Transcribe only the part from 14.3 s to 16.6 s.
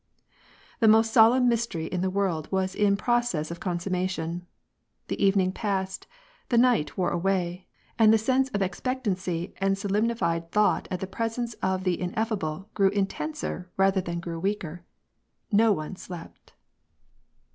weaker, No one slept.